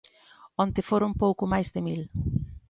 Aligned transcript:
Onte 0.63 0.81
foron 0.89 1.19
pouco 1.23 1.43
máis 1.53 1.67
de 1.73 1.81
mil. 1.87 2.01